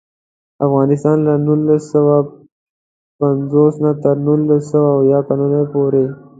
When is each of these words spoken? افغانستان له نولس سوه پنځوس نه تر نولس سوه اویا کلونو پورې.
افغانستان 0.65 1.17
له 1.27 1.33
نولس 1.45 1.83
سوه 1.93 2.15
پنځوس 3.19 3.73
نه 3.83 3.91
تر 4.03 4.15
نولس 4.25 4.63
سوه 4.71 4.89
اویا 4.97 5.19
کلونو 5.27 5.61
پورې. 5.73 6.05